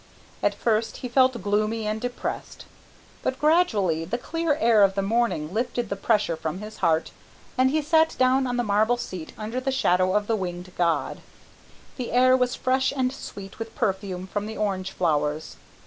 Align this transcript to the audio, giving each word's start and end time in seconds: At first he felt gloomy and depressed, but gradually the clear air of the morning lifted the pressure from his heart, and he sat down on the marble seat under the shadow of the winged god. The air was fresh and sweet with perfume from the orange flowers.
At 0.41 0.55
first 0.55 0.97
he 0.97 1.07
felt 1.07 1.43
gloomy 1.43 1.85
and 1.85 2.01
depressed, 2.01 2.65
but 3.21 3.37
gradually 3.37 4.03
the 4.03 4.17
clear 4.17 4.55
air 4.55 4.81
of 4.83 4.95
the 4.95 5.03
morning 5.03 5.53
lifted 5.53 5.89
the 5.89 5.95
pressure 5.95 6.35
from 6.35 6.57
his 6.57 6.77
heart, 6.77 7.11
and 7.55 7.69
he 7.69 7.83
sat 7.83 8.15
down 8.17 8.47
on 8.47 8.57
the 8.57 8.63
marble 8.63 8.97
seat 8.97 9.31
under 9.37 9.59
the 9.61 9.71
shadow 9.71 10.15
of 10.15 10.25
the 10.25 10.35
winged 10.35 10.71
god. 10.75 11.21
The 11.97 12.13
air 12.13 12.35
was 12.35 12.55
fresh 12.55 12.91
and 12.97 13.13
sweet 13.13 13.59
with 13.59 13.75
perfume 13.75 14.25
from 14.25 14.47
the 14.47 14.57
orange 14.57 14.89
flowers. 14.89 15.57